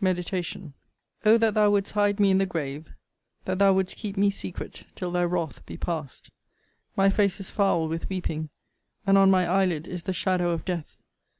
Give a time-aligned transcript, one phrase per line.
[0.00, 0.74] MEDITATION
[1.24, 2.88] O that thou wouldst hide me in the grave!
[3.44, 6.28] that thou wouldst keep me secret, till thy wrath be past!
[6.96, 8.48] My face is foul with weeping;
[9.06, 10.96] and on my eye lid is the shadow of death.